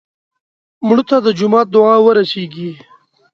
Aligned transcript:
مړه 0.87 1.03
ته 1.09 1.17
د 1.25 1.27
جومات 1.37 1.67
دعا 1.75 1.95
ورسېږي 2.03 2.71